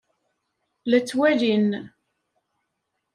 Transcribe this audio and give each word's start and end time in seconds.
La 0.89 0.99
ttwalin. 1.01 1.69